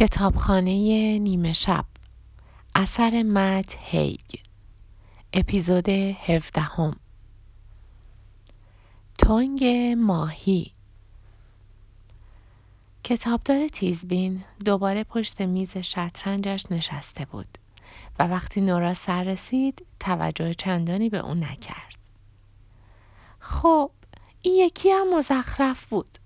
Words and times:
کتابخانه 0.00 1.18
نیمه 1.18 1.52
شب 1.52 1.84
اثر 2.74 3.22
مت 3.22 3.76
هیگ 3.80 4.20
اپیزود 5.32 5.88
هفدهم 5.88 6.96
تنگ 9.18 9.64
ماهی 9.96 10.72
کتابدار 13.04 13.68
تیزبین 13.68 14.44
دوباره 14.64 15.04
پشت 15.04 15.40
میز 15.40 15.76
شطرنجش 15.76 16.64
نشسته 16.70 17.24
بود 17.24 17.58
و 18.18 18.26
وقتی 18.26 18.60
نورا 18.60 18.94
سر 18.94 19.24
رسید 19.24 19.86
توجه 19.98 20.54
چندانی 20.54 21.08
به 21.08 21.18
اون 21.18 21.44
نکرد. 21.44 21.98
خب 23.38 23.90
این 24.42 24.54
یکی 24.54 24.90
هم 24.90 25.14
مزخرف 25.18 25.86
بود. 25.86 26.19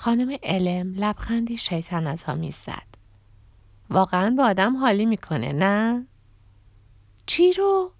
خانم 0.00 0.36
علم 0.42 0.94
لبخندی 0.94 1.58
شیطنت 1.58 2.28
آمیز 2.28 2.56
زد. 2.66 2.86
واقعا 3.90 4.34
با 4.38 4.44
آدم 4.44 4.76
حالی 4.76 5.06
می‌کنه 5.06 5.52
نه؟ 5.52 6.06
چی 7.26 7.52
رو؟ 7.52 7.92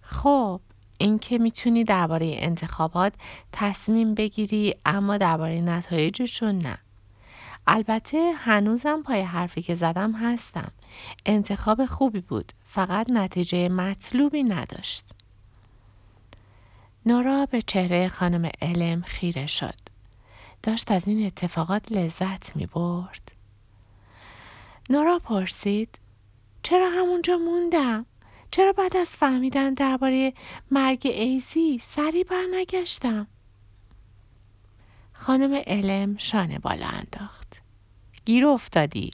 خب 0.00 0.60
اینکه 0.98 1.38
می‌تونی 1.38 1.84
درباره 1.84 2.34
انتخابات 2.38 3.12
تصمیم 3.52 4.14
بگیری 4.14 4.74
اما 4.84 5.16
درباره 5.16 5.60
نتایجشون 5.60 6.58
نه. 6.58 6.78
البته 7.66 8.32
هنوزم 8.36 9.02
پای 9.02 9.22
حرفی 9.22 9.62
که 9.62 9.74
زدم 9.74 10.12
هستم. 10.12 10.72
انتخاب 11.26 11.86
خوبی 11.86 12.20
بود. 12.20 12.52
فقط 12.66 13.10
نتیجه 13.10 13.68
مطلوبی 13.68 14.42
نداشت. 14.42 15.04
نورا 17.06 17.46
به 17.46 17.62
چهره 17.62 18.08
خانم 18.08 18.50
علم 18.62 19.02
خیره 19.02 19.46
شد. 19.46 19.95
داشت 20.66 20.90
از 20.90 21.08
این 21.08 21.26
اتفاقات 21.26 21.92
لذت 21.92 22.56
می 22.56 22.66
برد. 22.66 23.32
نورا 24.90 25.18
پرسید 25.18 25.98
چرا 26.62 26.90
همونجا 26.90 27.36
موندم؟ 27.36 28.06
چرا 28.50 28.72
بعد 28.72 28.96
از 28.96 29.08
فهمیدن 29.08 29.74
درباره 29.74 30.32
مرگ 30.70 31.00
ایزی 31.04 31.78
سری 31.78 32.24
برنگشتم؟ 32.24 33.26
خانم 35.12 35.62
علم 35.66 36.16
شانه 36.16 36.58
بالا 36.58 36.86
انداخت. 36.86 37.62
گیر 38.24 38.46
افتادی. 38.46 39.10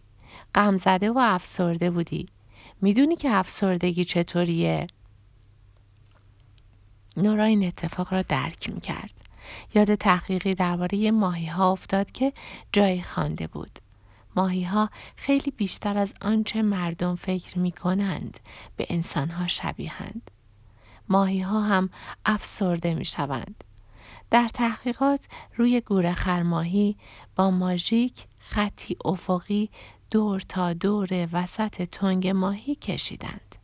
غم 0.55 0.79
زده 0.79 1.11
و 1.11 1.19
افسرده 1.19 1.91
بودی. 1.91 2.27
می‌دونی 2.81 3.17
که 3.17 3.31
افسردگی 3.31 4.05
چطوریه؟ 4.05 4.87
نورا 7.17 7.45
این 7.45 7.67
اتفاق 7.67 8.13
را 8.13 8.23
درک 8.23 8.71
می 8.71 8.81
کرد. 8.81 9.32
یاد 9.75 9.95
تحقیقی 9.95 10.55
درباره 10.55 11.11
ماهی 11.11 11.47
ها 11.47 11.73
افتاد 11.73 12.13
که 12.13 12.33
جای 12.73 13.03
خوانده 13.03 13.47
بود. 13.47 13.79
ماهی 14.37 14.65
ها 14.65 14.91
خیلی 15.17 15.51
بیشتر 15.51 15.99
از 15.99 16.13
آنچه 16.21 16.63
مردم 16.63 17.17
فکر 17.17 17.59
می 17.59 17.73
کنند 17.73 18.41
به 18.77 18.87
انسان 18.89 19.31
ها 19.31 19.49
شبیهند. 19.49 20.31
ماهی 21.09 21.41
ها 21.41 21.61
هم 21.61 21.91
افسرده 22.27 22.95
می 22.95 23.05
شوند. 23.05 23.65
در 24.31 24.49
تحقیقات 24.49 25.21
روی 25.57 25.81
گوره 25.81 26.15
خرماهی 26.15 26.97
با 27.37 27.51
ماژیک 27.51 28.27
خطی 28.39 28.97
افقی 29.05 29.71
دور 30.11 30.41
تا 30.41 30.73
دور 30.73 31.29
وسط 31.33 31.83
تنگ 31.83 32.29
ماهی 32.29 32.75
کشیدند. 32.75 33.57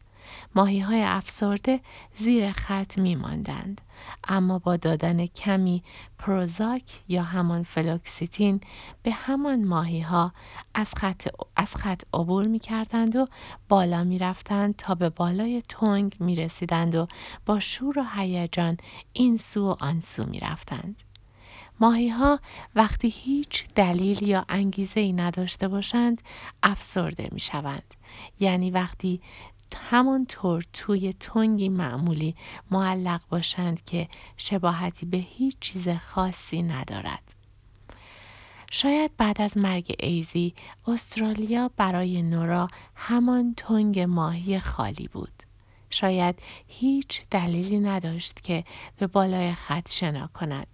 ماهی 0.55 0.81
های 0.81 1.03
افسرده 1.03 1.81
زیر 2.19 2.53
خط 2.53 2.99
می 2.99 3.15
ماندند. 3.15 3.81
اما 4.29 4.59
با 4.59 4.77
دادن 4.77 5.27
کمی 5.27 5.83
پروزاک 6.19 6.83
یا 7.09 7.23
همان 7.23 7.63
فلوکستین 7.63 8.61
به 9.03 9.11
همان 9.11 9.65
ماهی 9.65 10.01
ها 10.01 10.33
از 10.75 10.95
خط, 10.95 11.29
از 11.57 11.75
خط 11.75 12.03
عبور 12.15 12.47
می 12.47 12.59
کردند 12.59 13.17
و 13.17 13.27
بالا 13.69 14.05
می 14.05 14.19
رفتند 14.19 14.77
تا 14.77 14.95
به 14.95 15.09
بالای 15.09 15.63
تنگ 15.69 16.17
می 16.21 16.35
رسیدند 16.35 16.95
و 16.95 17.07
با 17.47 17.61
شور 17.61 17.99
و 17.99 18.05
هیجان 18.15 18.77
این 19.13 19.37
سو 19.37 19.71
و 19.71 19.77
آن 19.81 20.01
سو 20.01 20.25
می 20.25 20.39
رفتند. 20.41 21.03
ماهی 21.81 22.09
ها 22.09 22.41
وقتی 22.75 23.09
هیچ 23.09 23.67
دلیل 23.75 24.23
یا 24.23 24.45
انگیزه 24.49 25.01
ای 25.01 25.13
نداشته 25.13 25.69
باشند 25.69 26.23
افسرده 26.63 27.29
می 27.33 27.41
شوند. 27.41 27.95
یعنی 28.41 28.71
وقتی 28.71 29.21
همانطور 29.75 30.65
توی 30.73 31.13
تنگی 31.13 31.69
معمولی 31.69 32.35
معلق 32.71 33.21
باشند 33.29 33.85
که 33.85 34.09
شباهتی 34.37 35.07
به 35.07 35.17
هیچ 35.17 35.57
چیز 35.61 35.89
خاصی 35.89 36.63
ندارد. 36.63 37.35
شاید 38.71 39.11
بعد 39.17 39.43
از 39.43 39.57
مرگ 39.57 39.97
ایزی 39.99 40.55
استرالیا 40.87 41.71
برای 41.77 42.23
نورا 42.23 42.69
همان 42.95 43.55
تنگ 43.57 44.01
ماهی 44.01 44.59
خالی 44.59 45.09
بود. 45.09 45.43
شاید 45.91 46.43
هیچ 46.67 47.23
دلیلی 47.31 47.79
نداشت 47.79 48.41
که 48.41 48.65
به 48.97 49.07
بالای 49.07 49.53
خط 49.53 49.91
شنا 49.91 50.27
کند. 50.27 50.67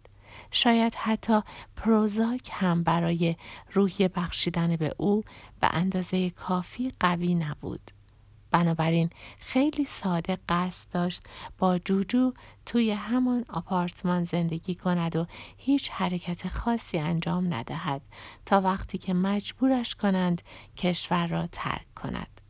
شاید 0.51 0.95
حتی 0.95 1.41
پروزاک 1.77 2.49
هم 2.53 2.83
برای 2.83 3.37
روحی 3.73 4.09
بخشیدن 4.09 4.77
به 4.77 4.95
او 4.97 5.25
به 5.61 5.69
اندازه 5.73 6.31
کافی 6.31 6.93
قوی 7.01 7.35
نبود. 7.35 7.91
بنابراین 8.55 9.11
خیلی 9.39 9.85
ساده 9.85 10.39
قصد 10.49 10.87
داشت 10.91 11.23
با 11.59 11.79
جوجو 11.79 12.33
توی 12.67 12.91
همان 12.91 13.45
آپارتمان 13.49 14.25
زندگی 14.25 14.75
کند 14.75 15.17
و 15.17 15.27
هیچ 15.57 15.91
حرکت 15.91 16.49
خاصی 16.49 16.99
انجام 16.99 17.55
ندهد 17.55 18.03
تا 18.47 18.61
وقتی 18.61 18.99
که 18.99 19.15
مجبورش 19.15 19.95
کنند 19.95 20.43
کشور 20.77 21.27
را 21.27 21.47
ترک 21.53 21.95
کند. 21.95 22.41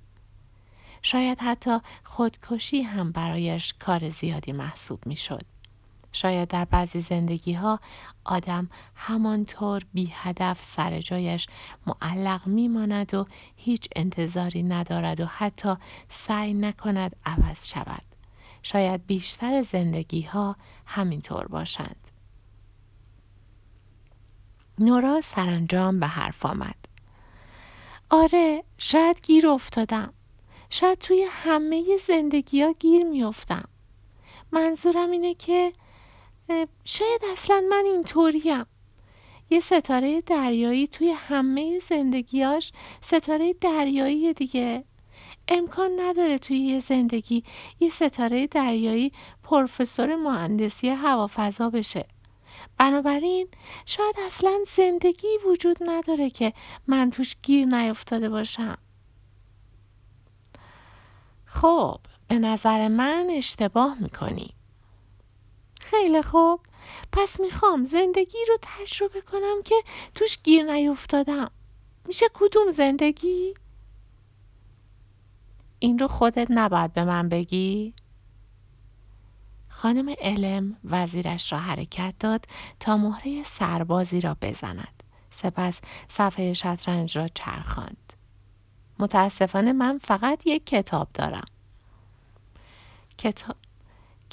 شاید 1.02 1.38
حتی 1.40 1.78
خودکشی 2.04 2.82
هم 2.82 3.12
برایش 3.12 3.74
کار 3.78 4.10
زیادی 4.10 4.52
محسوب 4.52 5.06
می 5.06 5.16
شد. 5.16 5.53
شاید 6.14 6.48
در 6.48 6.64
بعضی 6.64 7.00
زندگی 7.00 7.52
ها 7.52 7.80
آدم 8.24 8.70
همانطور 8.94 9.82
بی 9.94 10.12
هدف 10.14 10.64
سر 10.64 11.00
جایش 11.00 11.46
معلق 11.86 12.46
میماند 12.46 13.14
و 13.14 13.26
هیچ 13.56 13.88
انتظاری 13.96 14.62
ندارد 14.62 15.20
و 15.20 15.26
حتی 15.26 15.74
سعی 16.08 16.54
نکند 16.54 17.16
عوض 17.26 17.66
شود. 17.66 18.02
شاید 18.62 19.06
بیشتر 19.06 19.62
زندگی 19.62 20.22
ها 20.22 20.56
همینطور 20.86 21.46
باشند. 21.46 22.08
نورا 24.78 25.20
سرانجام 25.20 26.00
به 26.00 26.06
حرف 26.06 26.46
آمد. 26.46 26.76
آره 28.10 28.64
شاید 28.78 29.20
گیر 29.22 29.48
افتادم. 29.48 30.12
شاید 30.70 30.98
توی 30.98 31.26
همه 31.30 31.84
زندگی 32.06 32.62
ها 32.62 32.72
گیر 32.72 33.04
میافتم. 33.04 33.68
منظورم 34.52 35.10
اینه 35.10 35.34
که 35.34 35.72
شاید 36.84 37.22
اصلا 37.32 37.64
من 37.70 37.82
اینطوریم. 37.86 38.66
یه 39.50 39.60
ستاره 39.60 40.20
دریایی 40.20 40.86
توی 40.86 41.10
همه 41.10 41.80
زندگیاش 41.88 42.72
ستاره 43.02 43.52
دریایی 43.52 44.32
دیگه. 44.32 44.84
امکان 45.48 45.90
نداره 46.00 46.38
توی 46.38 46.58
یه 46.58 46.80
زندگی 46.80 47.44
یه 47.80 47.90
ستاره 47.90 48.46
دریایی 48.46 49.12
پروفسور 49.42 50.16
مهندسی 50.16 50.88
هوافضا 50.88 51.70
بشه. 51.70 52.06
بنابراین 52.78 53.48
شاید 53.86 54.16
اصلا 54.26 54.58
زندگی 54.76 55.28
وجود 55.46 55.76
نداره 55.80 56.30
که 56.30 56.52
من 56.86 57.10
توش 57.10 57.36
گیر 57.42 57.66
نیفتاده 57.66 58.28
باشم. 58.28 58.78
خب 61.44 61.98
به 62.28 62.38
نظر 62.38 62.88
من 62.88 63.26
اشتباه 63.30 63.96
می‌کنی. 64.00 64.50
خیلی 65.84 66.22
خوب 66.22 66.60
پس 67.12 67.40
می‌خوام 67.40 67.84
زندگی 67.84 68.38
رو 68.48 68.58
تجربه 68.62 69.20
کنم 69.20 69.62
که 69.64 69.74
توش 70.14 70.38
گیر 70.42 70.72
نیفتادم 70.72 71.50
میشه 72.06 72.26
کدوم 72.34 72.70
زندگی؟ 72.70 73.54
این 75.78 75.98
رو 75.98 76.08
خودت 76.08 76.46
نباید 76.50 76.92
به 76.92 77.04
من 77.04 77.28
بگی؟ 77.28 77.94
خانم 79.68 80.14
علم 80.20 80.76
وزیرش 80.84 81.52
را 81.52 81.58
حرکت 81.58 82.14
داد 82.20 82.46
تا 82.80 82.96
مهره 82.96 83.44
سربازی 83.44 84.20
را 84.20 84.36
بزند. 84.42 85.02
سپس 85.30 85.80
صفحه 86.08 86.54
شطرنج 86.54 87.18
را 87.18 87.28
چرخاند. 87.28 88.12
متاسفانه 88.98 89.72
من 89.72 89.98
فقط 89.98 90.46
یک 90.46 90.66
کتاب 90.66 91.08
دارم. 91.14 91.46
کتاب 93.18 93.56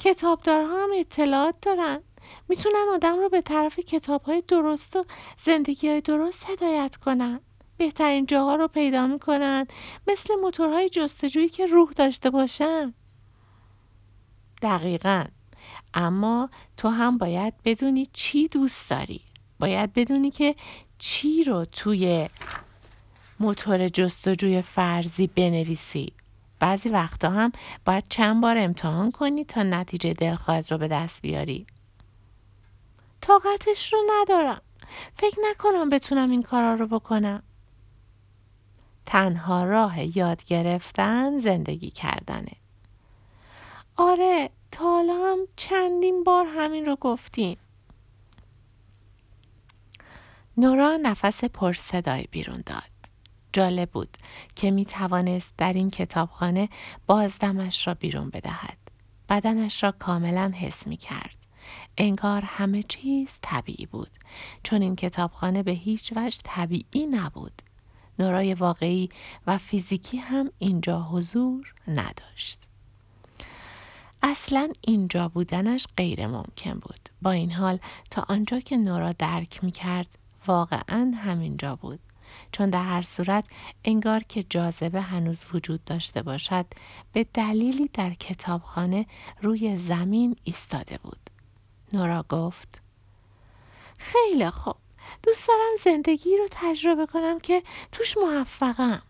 کتابدارها 0.04 0.82
هم 0.84 0.90
اطلاعات 0.98 1.54
دارن. 1.62 2.00
می‌تونن 2.48 2.86
آدم 2.94 3.18
رو 3.18 3.28
به 3.28 3.40
طرف 3.40 3.78
کتاب 3.78 4.22
های 4.22 4.42
درست 4.48 4.96
و 4.96 5.04
زندگی 5.44 5.88
های 5.88 6.00
درست 6.00 6.50
هدایت 6.50 6.96
کنن. 6.96 7.40
بهترین 7.76 8.26
جاها 8.26 8.56
رو 8.56 8.68
پیدا 8.68 9.06
می‌کنن. 9.06 9.66
مثل 10.06 10.34
موتورهای 10.34 10.88
جستجویی 10.88 11.48
که 11.48 11.66
روح 11.66 11.92
داشته 11.92 12.30
باشن. 12.30 12.94
دقیقا. 14.62 15.24
اما 15.94 16.50
تو 16.76 16.88
هم 16.88 17.18
باید 17.18 17.54
بدونی 17.64 18.08
چی 18.12 18.48
دوست 18.48 18.90
داری. 18.90 19.20
باید 19.60 19.92
بدونی 19.92 20.30
که 20.30 20.54
چی 20.98 21.44
رو 21.44 21.64
توی 21.64 22.28
موتور 23.40 23.88
جستجوی 23.88 24.62
فرضی 24.62 25.26
بنویسی. 25.26 26.12
بعضی 26.62 26.88
وقتا 26.88 27.30
هم 27.30 27.52
باید 27.84 28.04
چند 28.08 28.42
بار 28.42 28.58
امتحان 28.58 29.10
کنی 29.10 29.44
تا 29.44 29.62
نتیجه 29.62 30.12
دلخواهت 30.12 30.72
رو 30.72 30.78
به 30.78 30.88
دست 30.88 31.22
بیاری. 31.22 31.66
طاقتش 33.20 33.92
رو 33.92 33.98
ندارم. 34.10 34.60
فکر 35.14 35.36
نکنم 35.50 35.88
بتونم 35.88 36.30
این 36.30 36.42
کارا 36.42 36.74
رو 36.74 36.86
بکنم. 36.86 37.42
تنها 39.06 39.64
راه 39.64 40.18
یاد 40.18 40.44
گرفتن 40.44 41.38
زندگی 41.38 41.90
کردنه. 41.90 42.52
آره 43.96 44.50
تا 44.70 44.84
حالا 44.84 45.14
هم 45.14 45.38
چندین 45.56 46.24
بار 46.24 46.46
همین 46.46 46.86
رو 46.86 46.96
گفتیم. 46.96 47.56
نورا 50.56 50.96
نفس 51.02 51.44
پرصدایی 51.44 52.28
بیرون 52.30 52.62
داد. 52.66 52.91
جالب 53.52 53.90
بود 53.90 54.16
که 54.56 54.70
می 54.70 54.84
توانست 54.84 55.54
در 55.56 55.72
این 55.72 55.90
کتابخانه 55.90 56.68
بازدمش 57.06 57.86
را 57.86 57.94
بیرون 57.94 58.30
بدهد. 58.30 58.78
بدنش 59.28 59.82
را 59.82 59.92
کاملا 59.92 60.52
حس 60.54 60.86
می 60.86 60.96
کرد. 60.96 61.36
انگار 61.98 62.42
همه 62.44 62.82
چیز 62.82 63.28
طبیعی 63.42 63.86
بود 63.86 64.10
چون 64.62 64.82
این 64.82 64.96
کتابخانه 64.96 65.62
به 65.62 65.72
هیچ 65.72 66.12
وجه 66.16 66.40
طبیعی 66.44 67.06
نبود. 67.10 67.62
نورای 68.18 68.54
واقعی 68.54 69.08
و 69.46 69.58
فیزیکی 69.58 70.16
هم 70.16 70.50
اینجا 70.58 71.02
حضور 71.02 71.74
نداشت. 71.88 72.60
اصلا 74.22 74.68
اینجا 74.80 75.28
بودنش 75.28 75.86
غیر 75.96 76.26
ممکن 76.26 76.72
بود. 76.74 77.08
با 77.22 77.30
این 77.30 77.52
حال 77.52 77.78
تا 78.10 78.24
آنجا 78.28 78.60
که 78.60 78.76
نورا 78.76 79.12
درک 79.12 79.64
می 79.64 79.72
کرد 79.72 80.18
واقعا 80.46 81.12
همینجا 81.16 81.76
بود. 81.76 82.00
چون 82.52 82.70
در 82.70 82.84
هر 82.84 83.02
صورت 83.02 83.44
انگار 83.84 84.22
که 84.22 84.42
جاذبه 84.42 85.00
هنوز 85.00 85.44
وجود 85.54 85.84
داشته 85.84 86.22
باشد 86.22 86.66
به 87.12 87.26
دلیلی 87.34 87.90
در 87.92 88.14
کتابخانه 88.14 89.06
روی 89.42 89.78
زمین 89.78 90.36
ایستاده 90.44 90.98
بود. 91.02 91.30
نورا 91.92 92.24
گفت 92.28 92.82
خیلی 93.98 94.50
خوب 94.50 94.76
دوست 95.22 95.48
دارم 95.48 95.76
زندگی 95.84 96.36
رو 96.36 96.48
تجربه 96.50 97.06
کنم 97.06 97.40
که 97.40 97.62
توش 97.92 98.16
موفقم. 98.18 99.02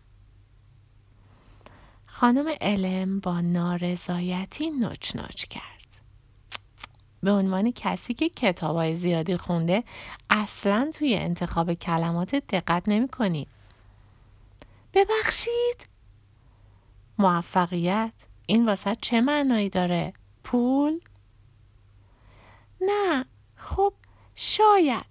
خانم 2.07 2.45
علم 2.61 3.19
با 3.19 3.41
نارضایتی 3.41 4.69
نوچ 4.69 5.15
نوچ 5.15 5.43
کرد. 5.43 5.72
به 7.23 7.31
عنوان 7.31 7.71
کسی 7.71 8.13
که 8.13 8.29
کتاب 8.29 8.75
های 8.75 8.95
زیادی 8.95 9.37
خونده 9.37 9.83
اصلا 10.29 10.91
توی 10.93 11.15
انتخاب 11.15 11.73
کلمات 11.73 12.35
دقت 12.35 12.83
نمی 12.87 13.07
کنی. 13.07 13.47
ببخشید 14.93 15.87
موفقیت 17.19 18.13
این 18.45 18.65
واسه 18.65 18.95
چه 19.01 19.21
معنایی 19.21 19.69
داره؟ 19.69 20.13
پول؟ 20.43 20.99
نه 22.81 23.25
خب 23.55 23.93
شاید 24.35 25.05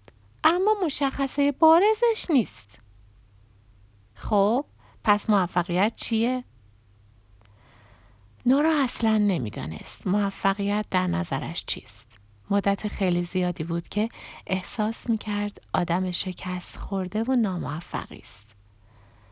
اما 0.44 0.74
مشخصه 0.84 1.52
بارزش 1.52 2.26
نیست 2.30 2.78
خب 4.14 4.64
پس 5.04 5.30
موفقیت 5.30 5.92
چیه؟ 5.96 6.44
نورا 8.46 8.84
اصلا 8.84 9.18
نمی‌دانست 9.18 10.06
موفقیت 10.06 10.86
در 10.90 11.06
نظرش 11.06 11.64
چیست. 11.66 12.06
مدت 12.50 12.88
خیلی 12.88 13.24
زیادی 13.24 13.64
بود 13.64 13.88
که 13.88 14.08
احساس 14.46 15.10
می 15.10 15.18
کرد 15.18 15.60
آدم 15.72 16.10
شکست 16.10 16.76
خورده 16.76 17.22
و 17.22 17.32
ناموفقی 17.32 18.18
است. 18.18 18.46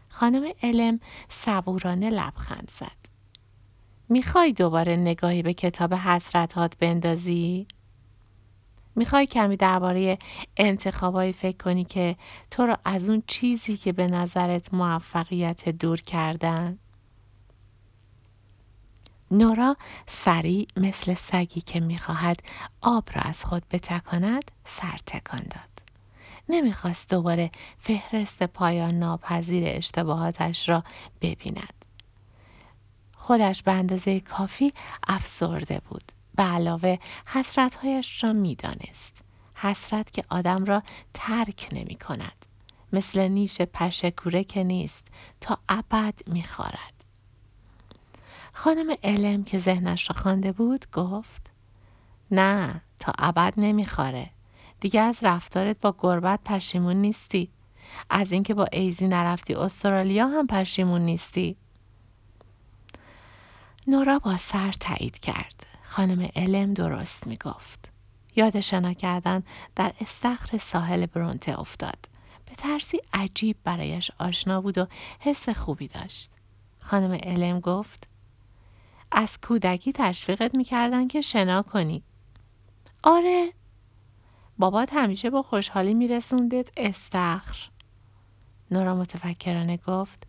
خانم 0.09 0.53
علم 0.63 1.01
صبورانه 1.29 2.11
لبخند 2.11 2.71
زد. 2.79 2.97
می‌خوای 4.09 4.53
دوباره 4.53 4.97
نگاهی 4.97 5.43
به 5.43 5.55
کتاب 5.55 5.95
حسرتات 5.95 6.77
بندازی؟ 6.79 7.67
می‌خوای 8.97 9.27
کمی 9.27 9.57
درباره 9.57 10.19
انتخابایی 10.57 11.33
فکر 11.33 11.57
کنی 11.57 11.85
که 11.85 12.17
تو 12.51 12.67
رو 12.67 12.77
از 12.85 13.09
اون 13.09 13.23
چیزی 13.27 13.77
که 13.77 13.93
به 13.93 14.07
نظرت 14.07 14.75
موفقیت 14.75 15.69
دور 15.69 16.01
کردن؟ 16.01 16.79
نورا 19.31 19.77
سریع 20.07 20.69
مثل 20.77 21.15
سگی 21.15 21.61
که 21.61 21.81
می‌خواهد 21.81 22.43
آب 22.81 23.09
را 23.15 23.23
از 23.23 23.45
خود 23.45 23.63
بتکاند 23.71 24.51
سر 24.65 24.99
تکان 25.07 25.41
داد. 25.41 25.83
نمی‌خواست 26.49 27.11
دوباره 27.11 27.51
فهرست 27.79 28.43
پایان 28.43 28.99
ناپذیر 28.99 29.65
اشتباهاتش 29.67 30.69
را 30.69 30.85
ببیند. 31.21 31.85
خودش 33.15 33.63
به 33.63 33.73
اندازه 33.73 34.21
کافی 34.21 34.73
افسرده 35.09 35.81
بود. 35.89 36.13
به 36.35 36.43
علاوه 36.43 36.99
حسرتهایش 37.27 38.25
را 38.25 38.33
می‌دانست. 38.33 39.17
حسرت 39.55 40.11
که 40.11 40.25
آدم 40.29 40.65
را 40.65 40.83
ترک 41.15 41.69
نمی 41.73 41.95
کند. 41.95 42.47
مثل 42.93 43.29
نیش 43.29 43.61
پشکوره 43.61 44.45
که 44.45 44.65
نیست 44.65 45.09
تا 45.41 45.59
ابد 45.69 46.15
میخوارد. 46.27 47.00
خانم 48.53 48.95
علم 49.03 49.45
که 49.45 49.59
ذهنش 49.59 50.11
را 50.11 50.23
خوانده 50.23 50.53
بود 50.53 50.91
گفت 50.93 51.51
نه 52.31 52.81
تا 52.99 53.13
ابد 53.19 53.55
نمیخواره 53.57 54.31
دیگه 54.81 55.01
از 55.01 55.19
رفتارت 55.23 55.81
با 55.81 55.95
گربت 55.99 56.41
پشیمون 56.45 56.97
نیستی. 56.97 57.51
از 58.11 58.33
اینکه 58.33 58.55
با 58.55 58.67
ایزی 58.73 59.09
نرفتی 59.09 59.55
استرالیا 59.55 60.27
هم 60.27 60.47
پشیمون 60.47 61.01
نیستی. 61.01 61.57
نورا 63.87 64.19
با 64.19 64.37
سر 64.37 64.73
تایید 64.73 65.19
کرد. 65.19 65.67
خانم 65.83 66.29
علم 66.37 66.75
درست 66.75 67.27
می‌گفت. 67.27 67.93
یاد 68.37 68.61
شنا 68.61 68.93
کردن 68.93 69.43
در 69.77 69.93
استخر 70.01 70.59
ساحل 70.59 71.07
برونته 71.07 71.61
افتاد. 71.61 72.09
به 72.47 72.55
ترسی 72.55 73.01
عجیب 73.13 73.57
برایش 73.65 74.11
آشنا 74.19 74.61
بود 74.61 74.79
و 74.79 74.87
حس 75.21 75.49
خوبی 75.49 75.89
داشت. 75.89 76.31
خانم 76.79 77.13
علم 77.13 77.61
گفت 77.61 78.09
از 79.13 79.39
کودکی 79.41 79.93
تشویقت 79.93 80.55
می‌کردن 80.55 81.09
که 81.09 81.21
شنا 81.21 81.63
کنی. 81.63 82.03
آره. 83.03 83.53
بابات 84.59 84.93
همیشه 84.93 85.31
با 85.31 85.43
خوشحالی 85.43 85.95
میرسوندت 85.95 86.71
استخر. 86.77 87.69
نورا 88.71 88.95
متفکرانه 88.95 89.77
گفت. 89.77 90.27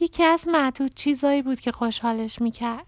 یکی 0.00 0.24
از 0.24 0.48
معدود 0.48 0.94
چیزایی 0.94 1.42
بود 1.42 1.60
که 1.60 1.72
خوشحالش 1.72 2.40
می‌کرد. 2.40 2.86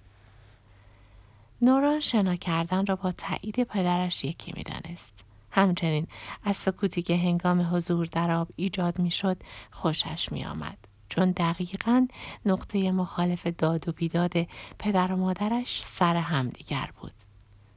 نورا 1.62 2.00
شنا 2.00 2.36
کردن 2.36 2.86
را 2.86 2.96
با 2.96 3.12
تایید 3.12 3.64
پدرش 3.64 4.24
یکی 4.24 4.52
می‌دانست. 4.56 5.24
همچنین 5.50 6.06
از 6.44 6.56
سکوتی 6.56 7.02
که 7.02 7.16
هنگام 7.16 7.74
حضور 7.74 8.06
در 8.06 8.30
آب 8.30 8.48
ایجاد 8.56 8.98
می‌شد 8.98 9.36
خوشش 9.70 10.32
میآمد. 10.32 10.78
چون 11.12 11.30
دقیقا 11.30 12.06
نقطه 12.46 12.92
مخالف 12.92 13.46
داد 13.46 13.88
و 13.88 13.92
بیداد 13.92 14.32
پدر 14.78 15.12
و 15.12 15.16
مادرش 15.16 15.82
سر 15.84 16.16
همدیگر 16.16 16.90
بود. 17.00 17.12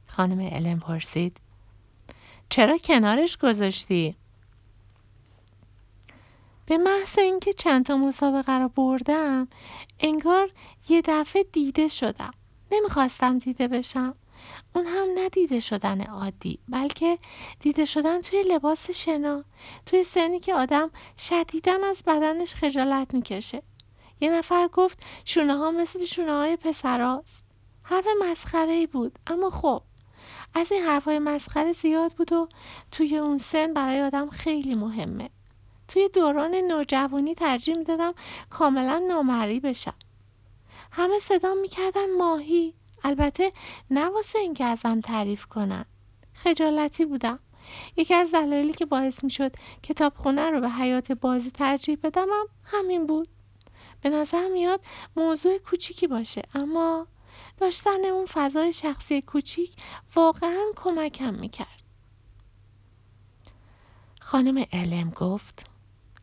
خانم 0.06 0.40
علم 0.40 0.78
پرسید 0.78 1.40
چرا 2.48 2.78
کنارش 2.78 3.36
گذاشتی؟ 3.36 4.16
به 6.66 6.78
محض 6.78 7.18
اینکه 7.18 7.52
چند 7.52 7.86
تا 7.86 7.96
مسابقه 7.96 8.52
رو 8.52 8.68
بردم 8.68 9.48
انگار 10.00 10.50
یه 10.88 11.02
دفعه 11.04 11.42
دیده 11.52 11.88
شدم. 11.88 12.34
نمی‌خواستم 12.72 13.38
دیده 13.38 13.68
بشم. 13.68 14.14
اون 14.74 14.86
هم 14.86 15.08
ندیده 15.18 15.60
شدن 15.60 16.00
عادی 16.00 16.58
بلکه 16.68 17.18
دیده 17.60 17.84
شدن 17.84 18.20
توی 18.20 18.42
لباس 18.42 18.90
شنا 18.90 19.44
توی 19.86 20.04
سنی 20.04 20.40
که 20.40 20.54
آدم 20.54 20.90
شدیدن 21.18 21.84
از 21.84 22.02
بدنش 22.06 22.54
خجالت 22.54 23.14
می‌کشه. 23.14 23.62
یه 24.20 24.30
نفر 24.30 24.68
گفت 24.68 24.98
شونه 25.24 25.56
ها 25.56 25.70
مثل 25.70 26.04
شونه 26.04 26.32
های 26.32 26.56
پسراست. 26.56 27.44
حرف 27.82 28.06
مسخره 28.22 28.72
ای 28.72 28.86
بود 28.86 29.18
اما 29.26 29.50
خب. 29.50 29.82
از 30.54 30.72
این 30.72 30.82
حرفای 30.82 31.18
مسخره 31.18 31.72
زیاد 31.72 32.12
بود 32.12 32.32
و 32.32 32.48
توی 32.90 33.18
اون 33.18 33.38
سن 33.38 33.74
برای 33.74 34.02
آدم 34.02 34.30
خیلی 34.30 34.74
مهمه. 34.74 35.30
توی 35.88 36.08
دوران 36.08 36.54
نوجوانی 36.54 37.34
ترجیح 37.34 37.76
می‌دادم 37.76 38.14
کاملا 38.50 38.98
نامری 38.98 39.60
بشم. 39.60 39.94
همه 40.92 41.18
صدا 41.18 41.54
می‌کردن 41.54 42.16
ماهی. 42.18 42.74
البته 43.04 43.52
نه 43.90 44.08
واسه 44.08 44.38
اینکه 44.38 44.64
ازم 44.64 45.00
تعریف 45.00 45.46
کنن. 45.46 45.84
خجالتی 46.34 47.04
بودم. 47.04 47.38
یکی 47.96 48.14
از 48.14 48.32
دلایلی 48.32 48.72
که 48.72 48.86
باعث 48.86 49.24
می 49.24 49.30
شد 49.30 49.52
کتابخونه 49.82 50.50
رو 50.50 50.60
به 50.60 50.70
حیات 50.70 51.12
بازی 51.12 51.50
ترجیح 51.50 51.98
بدم 52.02 52.26
هم 52.32 52.46
همین 52.64 53.06
بود. 53.06 53.28
به 54.00 54.10
نظر 54.10 54.48
میاد 54.48 54.80
موضوع 55.16 55.58
کوچیکی 55.58 56.06
باشه 56.06 56.42
اما 56.54 57.06
داشتن 57.58 58.04
اون 58.04 58.26
فضای 58.26 58.72
شخصی 58.72 59.22
کوچیک 59.22 59.76
واقعا 60.14 60.64
کمکم 60.76 61.34
می‌کرد. 61.34 61.82
خانم 64.20 64.64
علم 64.72 65.10
گفت 65.10 65.66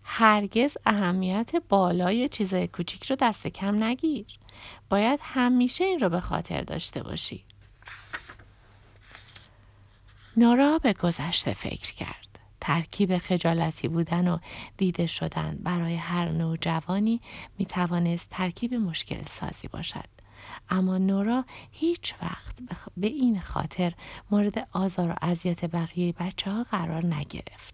هرگز 0.04 0.78
اهمیت 0.86 1.52
بالای 1.70 2.30
چیزای 2.30 2.68
کوچیک 2.68 3.06
رو 3.06 3.16
دست 3.16 3.48
کم 3.48 3.84
نگیر. 3.84 4.26
باید 4.90 5.20
همیشه 5.24 5.84
این 5.84 6.00
رو 6.00 6.10
به 6.10 6.20
خاطر 6.20 6.62
داشته 6.62 7.04
باشی 7.04 7.44
نورا 10.38 10.80
به 10.80 10.94
گذشته 10.94 11.54
فکر 11.54 11.94
کرد 11.94 12.40
ترکیب 12.62 13.18
خجالتی 13.18 13.88
بودن 13.88 14.28
و 14.28 14.38
دیده 14.78 15.08
شدن 15.08 15.60
برای 15.64 15.96
هر 15.96 16.30
نوجوانی 16.30 17.22
می 17.60 17.66
توانست 17.66 18.30
ترکیب 18.30 18.74
مشکل 18.74 19.26
سازی 19.26 19.68
باشد 19.68 20.14
اما 20.70 20.98
نورا 20.98 21.46
هیچ 21.72 22.14
وقت 22.22 22.56
به 22.98 23.08
این 23.08 23.40
خاطر 23.40 23.94
مورد 24.32 24.68
آزار 24.72 25.10
و 25.10 25.16
اذیت 25.22 25.66
بقیه 25.66 26.14
بچه 26.14 26.52
ها 26.52 26.64
قرار 26.64 27.06
نگرفت. 27.06 27.74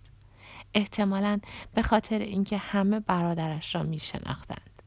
احتمالا 0.74 1.40
به 1.74 1.82
خاطر 1.82 2.20
اینکه 2.20 2.58
همه 2.58 3.00
برادرش 3.00 3.76
را 3.76 3.84
می 3.84 4.00
شناختند. 4.00 4.79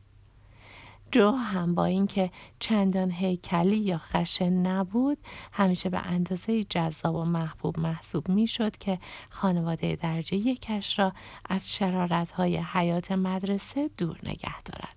جو 1.12 1.31
هم 1.31 1.75
با 1.75 1.85
اینکه 1.85 2.31
چندان 2.61 3.11
هیکلی 3.11 3.76
یا 3.76 3.99
خشن 3.99 4.52
نبود 4.52 5.19
همیشه 5.52 5.88
به 5.88 5.99
اندازه 5.99 6.64
جذاب 6.64 7.14
و 7.14 7.25
محبوب 7.25 7.78
محسوب 7.78 8.28
می 8.28 8.49
شد 8.49 8.76
که 8.76 8.99
خانواده 9.31 9.97
درجه 9.97 10.37
یکش 10.37 10.99
را 10.99 11.12
از 11.49 11.73
شرارت 11.73 12.31
های 12.31 12.57
حیات 12.57 13.12
مدرسه 13.12 13.90
دور 13.97 14.19
نگه 14.23 14.62
دارد. 14.62 14.97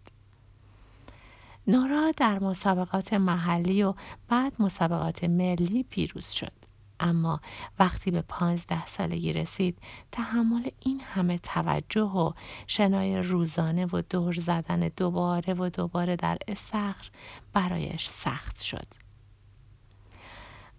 نورا 1.67 2.12
در 2.17 2.39
مسابقات 2.39 3.13
محلی 3.13 3.84
و 3.84 3.93
بعد 4.27 4.53
مسابقات 4.60 5.24
ملی 5.24 5.84
پیروز 5.84 6.27
شد. 6.27 6.64
اما 6.99 7.41
وقتی 7.79 8.11
به 8.11 8.21
پانزده 8.21 8.85
سالگی 8.85 9.33
رسید 9.33 9.77
تحمل 10.11 10.69
این 10.79 11.01
همه 11.01 11.37
توجه 11.37 12.01
و 12.01 12.31
شنای 12.67 13.21
روزانه 13.21 13.85
و 13.85 14.01
دور 14.09 14.33
زدن 14.33 14.79
دوباره 14.97 15.53
و 15.53 15.69
دوباره 15.69 16.15
در 16.15 16.37
استخر 16.47 17.09
برایش 17.53 18.09
سخت 18.09 18.61
شد. 18.61 18.87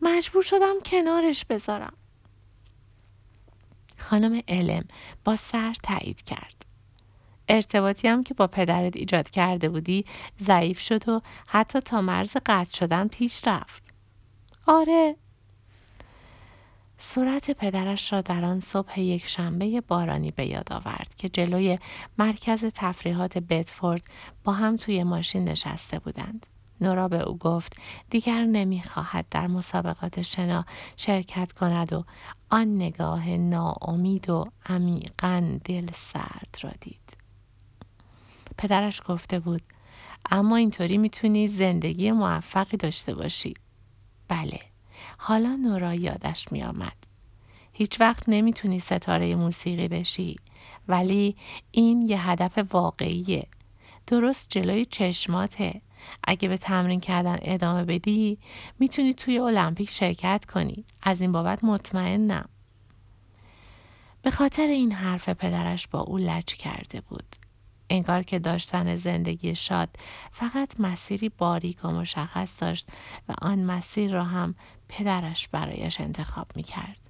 مجبور 0.03 0.43
شدم 0.43 0.75
کنارش 0.85 1.45
بذارم. 1.45 1.93
خانم 3.99 4.41
علم 4.49 4.85
با 5.25 5.37
سر 5.37 5.75
تایید 5.83 6.23
کرد. 6.23 6.65
ارتباطی 7.49 8.09
هم 8.09 8.25
که 8.25 8.35
با 8.35 8.47
پدرت 8.47 8.97
ایجاد 8.97 9.31
کرده 9.31 9.69
بودی 9.69 10.05
ضعیف 10.41 10.81
شد 10.81 11.09
و 11.09 11.21
حتی 11.47 11.81
تا 11.81 12.01
مرز 12.01 12.37
قطع 12.47 12.77
شدن 12.77 13.09
پیش 13.09 13.47
رفت. 13.47 13.83
آره 14.67 15.17
صورت 16.99 17.51
پدرش 17.51 18.13
را 18.13 18.21
در 18.21 18.45
آن 18.45 18.61
صبح 18.61 19.01
یک 19.01 19.29
شنبه 19.29 19.81
بارانی 19.81 20.31
به 20.31 20.47
یاد 20.47 20.73
آورد 20.73 21.15
که 21.17 21.29
جلوی 21.29 21.79
مرکز 22.19 22.65
تفریحات 22.75 23.39
بدفورد 23.39 24.03
با 24.45 24.53
هم 24.53 24.77
توی 24.77 25.03
ماشین 25.03 25.45
نشسته 25.45 25.99
بودند. 25.99 26.47
نورا 26.81 27.09
به 27.09 27.21
او 27.21 27.39
گفت 27.39 27.77
دیگر 28.11 28.45
نمی‌خواهد 28.45 29.27
در 29.31 29.47
مسابقات 29.47 30.23
شنا 30.23 30.65
شرکت 30.97 31.53
کند 31.53 31.93
و 31.93 32.05
آن 32.51 32.77
نگاه 32.77 33.29
ناامید 33.31 34.31
و 34.31 34.45
عمیقا 34.67 35.59
دل 35.65 35.91
سرد 35.95 36.59
را 36.63 36.71
دید. 36.81 37.17
پدرش 38.59 39.03
گفته 39.09 39.39
بود 39.39 39.63
اما 40.31 40.57
اینطوری 40.57 40.99
می‌تونی 40.99 41.49
زندگی 41.49 42.11
موفقی 42.11 42.77
داشته 42.77 43.15
باشی. 43.15 43.55
بله. 44.29 44.61
حالا 45.19 45.57
نورا 45.57 45.95
یادش 45.95 46.53
می 46.53 46.63
آمد. 46.63 46.97
هیچ 47.73 48.01
وقت 48.01 48.23
نمی‌تونی 48.29 48.81
ستاره 48.81 49.35
موسیقی 49.35 49.89
بشی 49.89 50.37
ولی 50.89 51.37
این 51.71 52.03
یه 52.03 52.29
هدف 52.31 52.59
واقعیه. 52.73 53.47
درست 54.07 54.47
جلوی 54.51 54.85
چشماته. 54.85 55.81
اگه 56.25 56.49
به 56.49 56.57
تمرین 56.57 57.01
کردن 57.01 57.39
ادامه 57.43 57.85
بدی 57.85 58.39
می‌تونی 58.79 59.15
توی 59.15 59.39
المپیک 59.39 59.91
شرکت 59.91 60.45
کنی. 60.45 60.85
از 61.03 61.21
این 61.21 61.33
بابت 61.33 61.65
مطمئنم. 61.65 62.49
به 64.23 64.31
خاطر 64.31 64.67
این 64.67 64.93
حرف 64.93 65.29
پدرش 65.29 65.89
با 65.89 66.01
او 66.01 66.19
لج 66.19 66.45
کرده 66.45 67.01
بود. 67.01 67.37
انگار 67.91 68.23
که 68.23 68.39
داشتن 68.39 68.97
زندگی 68.97 69.55
شاد 69.55 69.89
فقط 70.33 70.81
مسیری 70.81 71.29
باریک 71.29 71.85
و 71.85 71.91
مشخص 71.91 72.61
داشت 72.61 72.89
و 73.29 73.35
آن 73.43 73.59
مسیر 73.59 74.13
را 74.13 74.25
هم 74.25 74.55
پدرش 74.89 75.49
برایش 75.49 76.01
انتخاب 76.01 76.47
می 76.55 76.63
کرد. 76.63 77.01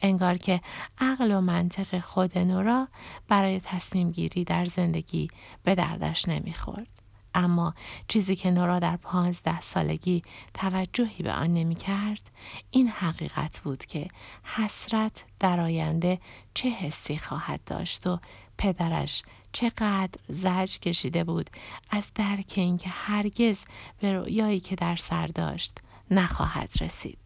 انگار 0.00 0.36
که 0.36 0.60
عقل 0.98 1.32
و 1.32 1.40
منطق 1.40 1.98
خود 2.00 2.38
نورا 2.38 2.88
برای 3.28 3.60
تصمیم 3.60 4.10
گیری 4.10 4.44
در 4.44 4.64
زندگی 4.64 5.28
به 5.64 5.74
دردش 5.74 6.28
نمی‌خورد. 6.28 6.88
اما 7.34 7.74
چیزی 8.08 8.36
که 8.36 8.50
نورا 8.50 8.78
در 8.78 8.96
پانزده 8.96 9.60
سالگی 9.60 10.22
توجهی 10.54 11.22
به 11.22 11.32
آن 11.32 11.54
نمی 11.54 11.74
کرد 11.74 12.22
این 12.70 12.88
حقیقت 12.88 13.60
بود 13.60 13.86
که 13.86 14.08
حسرت 14.42 15.24
در 15.40 15.60
آینده 15.60 16.20
چه 16.54 16.68
حسی 16.68 17.18
خواهد 17.18 17.60
داشت 17.66 18.06
و 18.06 18.18
پدرش 18.58 19.22
چقدر 19.52 20.20
زج 20.28 20.78
کشیده 20.78 21.24
بود 21.24 21.50
از 21.90 22.10
درک 22.14 22.52
اینکه 22.56 22.88
هرگز 22.88 23.58
به 24.00 24.12
رویایی 24.12 24.60
که 24.60 24.76
در 24.76 24.96
سر 24.96 25.26
داشت 25.26 25.78
نخواهد 26.12 26.70
رسید. 26.80 27.18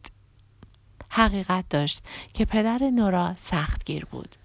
حقیقت 1.10 1.68
داشت 1.68 2.02
که 2.34 2.44
پدر 2.44 2.78
نورا 2.78 3.34
سختگیر 3.36 4.04
بود. 4.04 4.36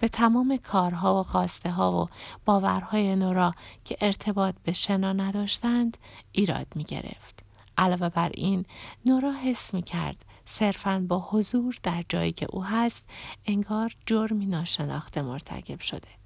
به 0.00 0.08
تمام 0.08 0.56
کارها 0.56 1.20
و 1.20 1.22
خواسته 1.22 1.70
ها 1.70 2.02
و 2.02 2.08
باورهای 2.44 3.16
نورا 3.16 3.54
که 3.84 3.96
ارتباط 4.00 4.54
به 4.64 4.72
شنا 4.72 5.12
نداشتند 5.12 5.96
ایراد 6.32 6.66
می 6.74 6.84
گرفت. 6.84 7.42
علاوه 7.78 8.08
بر 8.08 8.30
این 8.34 8.64
نورا 9.06 9.32
حس 9.32 9.74
می 9.74 9.82
کرد 9.82 10.24
صرفا 10.46 11.04
با 11.08 11.28
حضور 11.30 11.78
در 11.82 12.04
جایی 12.08 12.32
که 12.32 12.46
او 12.50 12.64
هست 12.64 13.02
انگار 13.46 13.96
جرمی 14.06 14.46
ناشناخته 14.46 15.22
مرتکب 15.22 15.80
شده. 15.80 16.21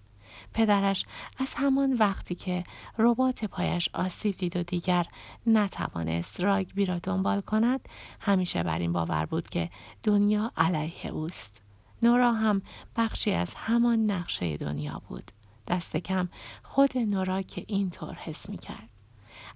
پدرش 0.56 1.04
از 1.38 1.54
همان 1.56 1.92
وقتی 1.92 2.34
که 2.34 2.64
ربات 2.98 3.44
پایش 3.44 3.88
آسیب 3.92 4.36
دید 4.36 4.56
و 4.56 4.62
دیگر 4.62 5.06
نتوانست 5.46 6.40
راگبی 6.40 6.86
را 6.86 6.98
دنبال 6.98 7.40
کند 7.40 7.88
همیشه 8.20 8.62
بر 8.62 8.78
این 8.78 8.92
باور 8.92 9.26
بود 9.26 9.48
که 9.48 9.70
دنیا 10.02 10.52
علیه 10.56 11.06
اوست. 11.06 11.56
نورا 12.02 12.32
هم 12.32 12.62
بخشی 12.96 13.32
از 13.32 13.54
همان 13.56 14.10
نقشه 14.10 14.56
دنیا 14.56 15.02
بود. 15.08 15.30
دست 15.68 15.96
کم 15.96 16.28
خود 16.62 16.98
نورا 16.98 17.42
که 17.42 17.64
اینطور 17.68 18.14
حس 18.14 18.48
می 18.48 18.58
کرد 18.58 18.96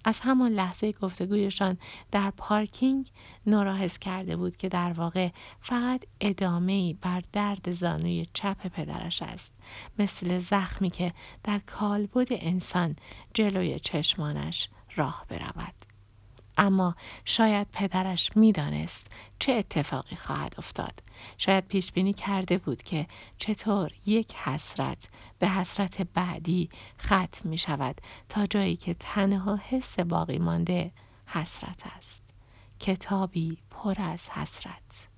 از 0.05 0.21
همان 0.21 0.53
لحظه 0.53 0.93
گفتگویشان 0.93 1.79
در 2.11 2.31
پارکینگ 2.31 3.11
نوراحس 3.47 3.99
کرده 3.99 4.37
بود 4.37 4.57
که 4.57 4.69
در 4.69 4.93
واقع 4.93 5.29
فقط 5.61 6.05
ادامه 6.21 6.95
بر 6.95 7.23
درد 7.33 7.73
زانوی 7.73 8.27
چپ 8.35 8.67
پدرش 8.67 9.23
است. 9.23 9.53
مثل 9.99 10.39
زخمی 10.39 10.91
که 10.91 11.13
در 11.45 11.59
کالبد 11.59 12.29
انسان 12.31 12.97
جلوی 13.35 13.81
چشمانش 13.81 14.69
راه 14.97 15.27
برود. 15.29 15.80
اما 16.61 16.95
شاید 17.25 17.67
پدرش 17.73 18.31
می‌دانست 18.37 19.07
چه 19.39 19.53
اتفاقی 19.53 20.17
خواهد 20.17 20.55
افتاد. 20.59 21.03
شاید 21.39 21.67
پیش 21.67 21.93
بینی 21.93 22.13
کرده 22.13 22.59
بود 22.59 22.83
که 22.83 23.07
چطور 23.39 23.93
یک 24.07 24.35
حسرت 24.35 25.09
به 25.39 25.49
حسرت 25.49 26.03
بعدی 26.03 26.71
ختم 27.01 27.49
می 27.49 27.59
شود 27.59 28.01
تا 28.29 28.47
جایی 28.47 28.77
که 28.77 28.95
تنها 28.95 29.61
حس 29.69 30.01
باقی 30.01 30.39
مانده 30.39 30.93
حسرت 31.27 31.83
است. 31.97 32.21
کتابی 32.81 33.59
پر 33.71 33.95
از 33.99 34.29
حسرت. 34.29 35.10